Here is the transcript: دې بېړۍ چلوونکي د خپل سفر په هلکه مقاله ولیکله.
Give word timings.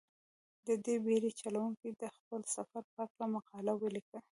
دې 0.85 0.95
بېړۍ 1.05 1.31
چلوونکي 1.41 1.89
د 2.01 2.03
خپل 2.15 2.41
سفر 2.55 2.81
په 2.93 2.97
هلکه 3.01 3.25
مقاله 3.35 3.73
ولیکله. 3.77 4.19